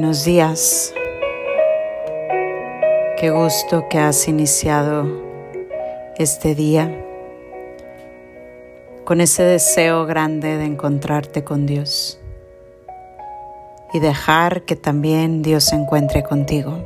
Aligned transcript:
Buenos 0.00 0.24
días. 0.24 0.94
Qué 3.18 3.28
gusto 3.30 3.86
que 3.90 3.98
has 3.98 4.28
iniciado 4.28 5.06
este 6.16 6.54
día 6.54 7.04
con 9.04 9.20
ese 9.20 9.42
deseo 9.42 10.06
grande 10.06 10.56
de 10.56 10.64
encontrarte 10.64 11.44
con 11.44 11.66
Dios 11.66 12.18
y 13.92 13.98
dejar 13.98 14.62
que 14.62 14.74
también 14.74 15.42
Dios 15.42 15.64
se 15.64 15.74
encuentre 15.74 16.22
contigo. 16.22 16.82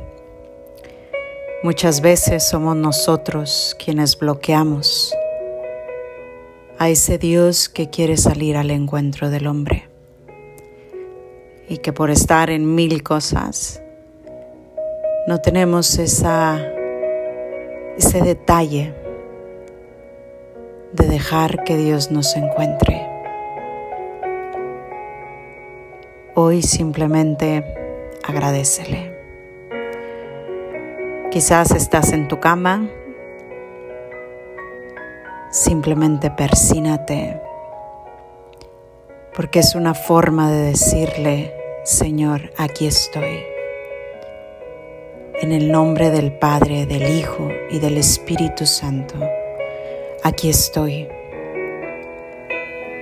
Muchas 1.63 2.01
veces 2.01 2.45
somos 2.45 2.75
nosotros 2.75 3.77
quienes 3.81 4.19
bloqueamos 4.19 5.15
a 6.77 6.89
ese 6.89 7.17
Dios 7.17 7.69
que 7.69 7.89
quiere 7.89 8.17
salir 8.17 8.57
al 8.57 8.71
encuentro 8.71 9.29
del 9.29 9.47
hombre 9.47 9.84
y 11.67 11.77
que 11.79 11.93
por 11.93 12.09
estar 12.09 12.49
en 12.49 12.75
mil 12.75 13.03
cosas 13.03 13.81
no 15.27 15.41
tenemos 15.41 15.97
esa, 15.97 16.61
ese 17.97 18.21
detalle 18.21 18.93
de 20.93 21.07
dejar 21.07 21.63
que 21.63 21.77
Dios 21.77 22.11
nos 22.11 22.35
encuentre. 22.35 23.07
Hoy 26.35 26.61
simplemente 26.61 27.63
agradecele. 28.23 29.15
Quizás 31.31 31.71
estás 31.71 32.13
en 32.13 32.27
tu 32.27 32.39
cama, 32.39 32.87
simplemente 35.49 36.29
persínate 36.29 37.41
porque 39.35 39.59
es 39.59 39.75
una 39.75 39.93
forma 39.93 40.49
de 40.49 40.61
decirle, 40.61 41.53
Señor, 41.83 42.53
aquí 42.57 42.87
estoy. 42.87 43.43
En 45.41 45.51
el 45.51 45.71
nombre 45.71 46.09
del 46.09 46.31
Padre, 46.31 46.85
del 46.85 47.17
Hijo 47.17 47.49
y 47.69 47.79
del 47.79 47.97
Espíritu 47.97 48.65
Santo, 48.65 49.15
aquí 50.23 50.49
estoy. 50.49 51.09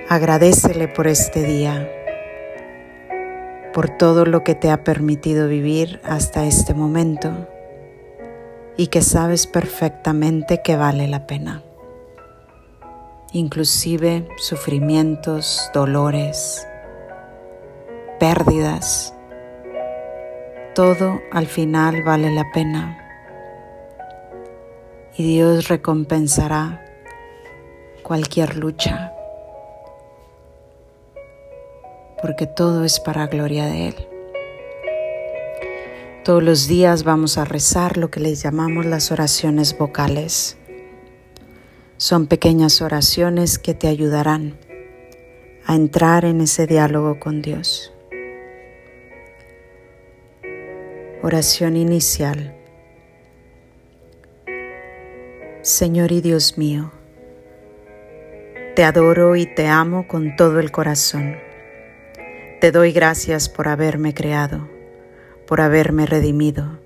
Agradecele 0.08 0.88
por 0.88 1.06
este 1.06 1.44
día, 1.44 1.88
por 3.72 3.90
todo 3.90 4.26
lo 4.26 4.42
que 4.42 4.56
te 4.56 4.70
ha 4.70 4.82
permitido 4.82 5.48
vivir 5.48 6.00
hasta 6.02 6.44
este 6.44 6.74
momento 6.74 7.48
y 8.76 8.88
que 8.88 9.02
sabes 9.02 9.46
perfectamente 9.46 10.62
que 10.62 10.76
vale 10.76 11.06
la 11.06 11.28
pena 11.28 11.62
inclusive 13.34 14.28
sufrimientos, 14.38 15.68
dolores, 15.74 16.66
pérdidas. 18.20 19.12
Todo 20.74 21.20
al 21.32 21.46
final 21.46 22.02
vale 22.04 22.30
la 22.30 22.44
pena 22.52 22.96
y 25.16 25.34
Dios 25.34 25.68
recompensará 25.68 26.84
cualquier 28.02 28.56
lucha 28.56 29.12
porque 32.22 32.46
todo 32.46 32.84
es 32.84 33.00
para 33.00 33.26
gloria 33.26 33.66
de 33.66 33.88
Él. 33.88 34.08
Todos 36.24 36.42
los 36.42 36.68
días 36.68 37.02
vamos 37.02 37.36
a 37.36 37.44
rezar 37.44 37.96
lo 37.96 38.10
que 38.10 38.20
les 38.20 38.42
llamamos 38.42 38.86
las 38.86 39.10
oraciones 39.10 39.76
vocales. 39.76 40.56
Son 41.96 42.26
pequeñas 42.26 42.82
oraciones 42.82 43.60
que 43.60 43.72
te 43.72 43.86
ayudarán 43.86 44.58
a 45.64 45.76
entrar 45.76 46.24
en 46.24 46.40
ese 46.40 46.66
diálogo 46.66 47.20
con 47.20 47.40
Dios. 47.40 47.92
Oración 51.22 51.76
inicial. 51.76 52.56
Señor 55.62 56.10
y 56.10 56.20
Dios 56.20 56.58
mío, 56.58 56.90
te 58.74 58.82
adoro 58.82 59.36
y 59.36 59.46
te 59.46 59.68
amo 59.68 60.08
con 60.08 60.34
todo 60.34 60.58
el 60.58 60.72
corazón. 60.72 61.36
Te 62.60 62.72
doy 62.72 62.92
gracias 62.92 63.48
por 63.48 63.68
haberme 63.68 64.14
creado, 64.14 64.68
por 65.46 65.60
haberme 65.60 66.06
redimido 66.06 66.83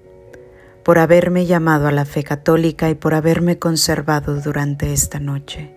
por 0.88 0.99
haberme 0.99 1.44
llamado 1.44 1.87
a 1.87 1.93
la 1.93 2.06
fe 2.06 2.25
católica 2.25 2.88
y 2.88 2.94
por 2.94 3.12
haberme 3.12 3.59
conservado 3.59 4.41
durante 4.41 4.94
esta 4.94 5.21
noche. 5.21 5.71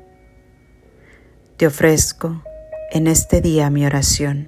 Te 1.58 1.68
ofrezco 1.68 2.42
en 2.94 3.08
este 3.08 3.42
día 3.42 3.70
mi 3.70 3.86
oración, 3.86 4.48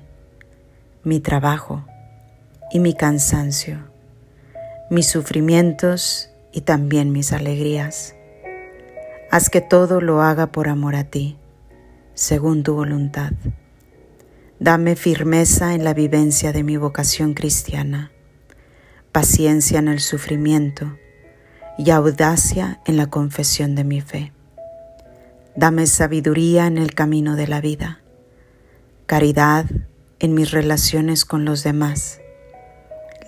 mi 1.03 1.19
trabajo 1.19 1.83
y 2.71 2.79
mi 2.79 2.93
cansancio, 2.93 3.79
mis 4.89 5.07
sufrimientos 5.07 6.29
y 6.53 6.61
también 6.61 7.11
mis 7.11 7.33
alegrías. 7.33 8.15
Haz 9.31 9.49
que 9.49 9.59
todo 9.59 9.99
lo 9.99 10.21
haga 10.21 10.53
por 10.53 10.69
amor 10.69 10.95
a 10.95 11.03
ti, 11.03 11.37
según 12.13 12.63
tu 12.63 12.73
voluntad. 12.73 13.33
Dame 14.61 14.95
firmeza 14.95 15.73
en 15.73 15.83
la 15.83 15.93
vivencia 15.93 16.53
de 16.53 16.63
mi 16.63 16.77
vocación 16.77 17.33
cristiana 17.33 18.13
paciencia 19.13 19.77
en 19.77 19.87
el 19.87 19.99
sufrimiento 19.99 20.97
y 21.77 21.91
audacia 21.91 22.81
en 22.85 22.97
la 22.97 23.11
confesión 23.11 23.75
de 23.75 23.83
mi 23.83 24.01
fe. 24.01 24.33
Dame 25.55 25.85
sabiduría 25.85 26.65
en 26.65 26.79
el 26.79 26.95
camino 26.95 27.35
de 27.35 27.47
la 27.47 27.61
vida, 27.61 28.01
caridad 29.05 29.67
en 30.17 30.33
mis 30.33 30.49
relaciones 30.49 31.25
con 31.25 31.45
los 31.45 31.63
demás. 31.63 32.21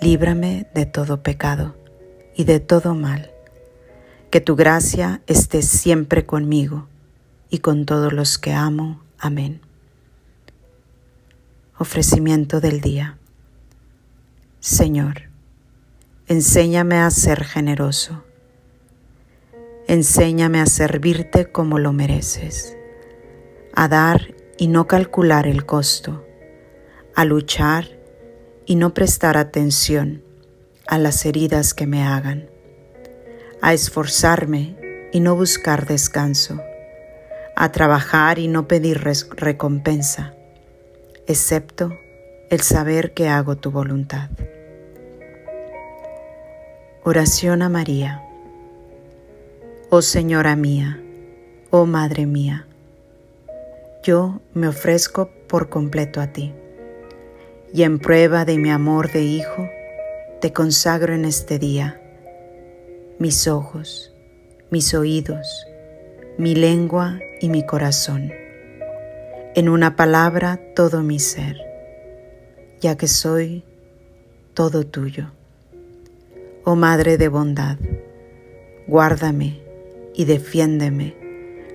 Líbrame 0.02 0.66
de 0.74 0.88
todo 0.88 1.22
pecado 1.22 1.76
y 2.36 2.46
de 2.46 2.60
todo 2.60 2.96
mal. 2.96 3.30
Que 4.32 4.42
tu 4.42 4.56
gracia 4.56 5.22
esté 5.28 5.62
siempre 5.62 6.26
conmigo 6.26 6.88
y 7.52 7.60
con 7.60 7.86
todos 7.86 8.12
los 8.12 8.40
que 8.40 8.54
amo. 8.54 9.04
Amén. 9.20 9.62
Ofrecimiento 11.78 12.60
del 12.60 12.82
día. 12.82 13.20
Señor, 14.60 15.35
Enséñame 16.28 16.98
a 16.98 17.12
ser 17.12 17.44
generoso. 17.44 18.24
Enséñame 19.88 20.60
a 20.60 20.66
servirte 20.66 21.52
como 21.52 21.78
lo 21.78 21.94
mereces, 21.94 22.76
a 23.76 23.88
dar 23.88 24.34
y 24.58 24.68
no 24.68 24.88
calcular 24.88 25.46
el 25.46 25.68
costo, 25.68 26.26
a 27.14 27.26
luchar 27.26 28.00
y 28.66 28.76
no 28.76 28.96
prestar 28.96 29.38
atención 29.38 30.24
a 30.88 30.98
las 30.98 31.28
heridas 31.28 31.76
que 31.76 31.86
me 31.86 32.02
hagan, 32.02 32.50
a 33.62 33.76
esforzarme 33.76 35.10
y 35.14 35.20
no 35.20 35.36
buscar 35.36 35.86
descanso, 35.86 36.60
a 37.56 37.72
trabajar 37.72 38.40
y 38.40 38.48
no 38.48 38.68
pedir 38.68 39.00
recompensa, 39.38 40.34
excepto 41.28 41.94
el 42.50 42.62
saber 42.62 43.14
que 43.14 43.30
hago 43.30 43.58
tu 43.58 43.70
voluntad. 43.70 44.32
Oración 47.08 47.62
a 47.62 47.70
María. 47.70 48.24
Oh 49.92 50.02
Señora 50.02 50.56
mía, 50.56 51.00
oh 51.70 51.86
Madre 51.86 52.26
mía, 52.26 52.66
yo 54.02 54.42
me 54.56 54.68
ofrezco 54.68 55.30
por 55.48 55.70
completo 55.70 56.20
a 56.20 56.34
ti, 56.34 56.52
y 57.72 57.84
en 57.84 58.00
prueba 58.00 58.44
de 58.44 58.58
mi 58.58 58.72
amor 58.72 59.12
de 59.12 59.22
Hijo, 59.22 59.70
te 60.42 60.52
consagro 60.52 61.14
en 61.14 61.26
este 61.26 61.60
día 61.60 62.02
mis 63.20 63.48
ojos, 63.48 64.12
mis 64.72 64.96
oídos, 64.96 65.68
mi 66.40 66.56
lengua 66.56 67.20
y 67.40 67.50
mi 67.50 67.64
corazón, 67.68 68.34
en 69.54 69.70
una 69.70 69.96
palabra 69.96 70.60
todo 70.76 71.04
mi 71.04 71.20
ser, 71.20 71.56
ya 72.82 72.98
que 72.98 73.08
soy 73.08 73.64
todo 74.56 74.88
tuyo. 74.88 75.30
Oh 76.68 76.76
Madre 76.76 77.20
de 77.20 77.28
bondad, 77.28 77.78
guárdame 78.88 79.62
y 80.16 80.26
defiéndeme 80.26 81.16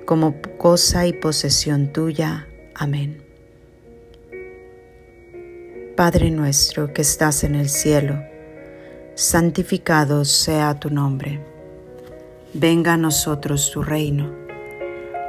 como 0.04 0.34
cosa 0.58 1.06
y 1.06 1.12
posesión 1.12 1.92
tuya. 1.92 2.48
Amén. 2.74 3.22
Padre 5.96 6.32
nuestro 6.32 6.92
que 6.92 7.02
estás 7.02 7.44
en 7.44 7.54
el 7.54 7.68
cielo, 7.68 8.20
santificado 9.14 10.24
sea 10.24 10.74
tu 10.80 10.90
nombre. 10.90 11.40
Venga 12.52 12.94
a 12.94 12.96
nosotros 12.96 13.70
tu 13.70 13.84
reino. 13.84 14.34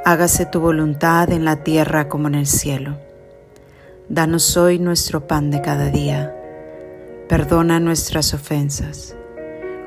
Hágase 0.04 0.44
tu 0.44 0.58
voluntad 0.58 1.30
en 1.30 1.44
la 1.44 1.62
tierra 1.62 2.08
como 2.08 2.26
en 2.26 2.34
el 2.34 2.48
cielo. 2.48 2.98
Danos 4.08 4.56
hoy 4.56 4.80
nuestro 4.80 5.28
pan 5.28 5.52
de 5.52 5.62
cada 5.62 5.88
día. 5.88 6.36
Perdona 7.28 7.78
nuestras 7.78 8.34
ofensas 8.34 9.14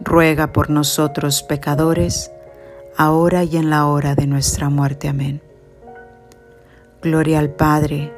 ruega 0.00 0.52
por 0.52 0.70
nosotros 0.70 1.42
pecadores, 1.42 2.30
ahora 2.96 3.44
y 3.44 3.56
en 3.56 3.70
la 3.70 3.86
hora 3.86 4.14
de 4.14 4.26
nuestra 4.26 4.70
muerte. 4.70 5.08
Amén. 5.08 5.40
Gloria 7.02 7.38
al 7.38 7.50
Padre, 7.50 8.12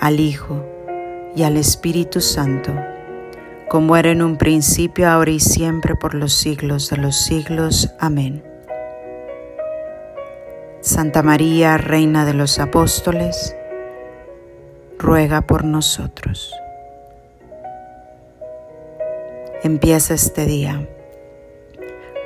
al 0.00 0.20
Hijo 0.20 0.64
y 1.34 1.42
al 1.42 1.56
Espíritu 1.56 2.20
Santo 2.20 2.72
como 3.72 3.96
era 3.96 4.10
en 4.10 4.20
un 4.20 4.36
principio, 4.36 5.08
ahora 5.08 5.30
y 5.30 5.40
siempre, 5.40 5.94
por 5.94 6.12
los 6.12 6.34
siglos 6.34 6.90
de 6.90 6.98
los 6.98 7.16
siglos. 7.16 7.88
Amén. 7.98 8.44
Santa 10.82 11.22
María, 11.22 11.78
Reina 11.78 12.26
de 12.26 12.34
los 12.34 12.58
Apóstoles, 12.58 13.56
ruega 14.98 15.40
por 15.40 15.64
nosotros. 15.64 16.52
Empieza 19.62 20.12
este 20.12 20.44
día 20.44 20.86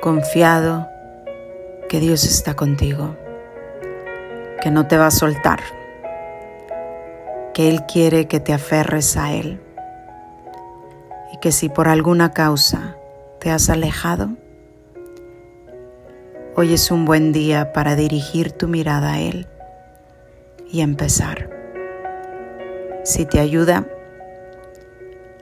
confiado 0.01 0.87
que 1.89 1.99
Dios 1.99 2.23
está 2.23 2.55
contigo, 2.55 3.15
que 4.61 4.69
no 4.69 4.87
te 4.87 4.97
va 4.97 5.07
a 5.07 5.11
soltar, 5.11 5.59
que 7.53 7.69
Él 7.69 7.85
quiere 7.85 8.27
que 8.27 8.39
te 8.39 8.53
aferres 8.53 9.17
a 9.17 9.33
Él 9.33 9.59
y 11.33 11.37
que 11.37 11.51
si 11.51 11.69
por 11.69 11.87
alguna 11.87 12.31
causa 12.31 12.95
te 13.39 13.49
has 13.49 13.69
alejado, 13.69 14.29
hoy 16.55 16.73
es 16.73 16.91
un 16.91 17.05
buen 17.05 17.31
día 17.31 17.73
para 17.73 17.95
dirigir 17.95 18.51
tu 18.51 18.67
mirada 18.67 19.13
a 19.13 19.19
Él 19.19 19.47
y 20.71 20.81
empezar. 20.81 21.49
Si 23.03 23.25
te 23.25 23.39
ayuda, 23.39 23.87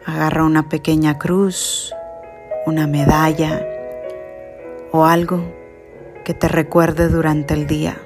agarra 0.06 0.44
una 0.44 0.70
pequeña 0.70 1.18
cruz, 1.18 1.94
una 2.66 2.88
medalla 2.88 3.75
o 4.96 5.06
algo 5.06 5.54
que 6.24 6.34
te 6.34 6.48
recuerde 6.48 7.10
durante 7.10 7.54
el 7.54 7.68
día 7.68 7.98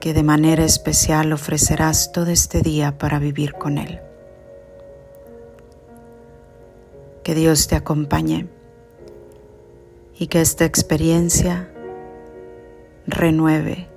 que 0.00 0.12
de 0.14 0.22
manera 0.22 0.64
especial 0.64 1.32
ofrecerás 1.32 2.12
todo 2.12 2.26
este 2.30 2.60
día 2.60 2.98
para 2.98 3.18
vivir 3.18 3.54
con 3.54 3.78
Él. 3.78 4.00
Que 7.22 7.34
Dios 7.34 7.68
te 7.68 7.76
acompañe 7.76 8.48
y 10.18 10.28
que 10.28 10.40
esta 10.40 10.64
experiencia 10.64 11.70
renueve 13.06 13.88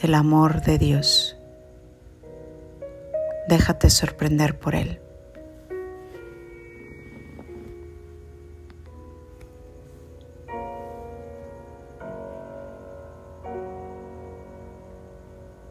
el 0.00 0.14
amor 0.14 0.62
de 0.62 0.78
Dios. 0.78 1.36
Déjate 3.48 3.90
sorprender 3.90 4.58
por 4.58 4.74
Él. 4.74 5.00